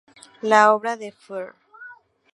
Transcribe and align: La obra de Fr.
La 0.41 0.73
obra 0.73 0.97
de 0.97 1.09
Fr. 1.11 1.53